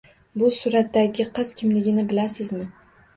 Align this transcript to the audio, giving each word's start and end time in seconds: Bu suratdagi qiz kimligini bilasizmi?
Bu 0.41 0.47
suratdagi 0.59 1.25
qiz 1.39 1.51
kimligini 1.59 2.07
bilasizmi? 2.15 2.67